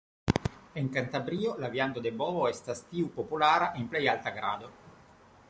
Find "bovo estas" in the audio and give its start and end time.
2.23-2.83